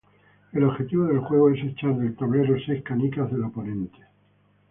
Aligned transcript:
El 0.51 0.63
objetivo 0.63 1.05
del 1.05 1.19
juego 1.19 1.51
es 1.51 1.63
echar 1.63 1.95
del 1.95 2.15
tablero 2.15 2.55
seis 2.65 2.83
canicas 2.83 3.31
del 3.31 3.43
oponente. 3.43 3.99